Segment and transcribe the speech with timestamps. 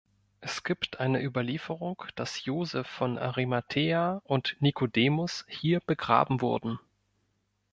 [0.39, 6.79] Es gibt eine Überlieferung, dass Joseph von Arimathäa und Nikodemus hier begraben wurden.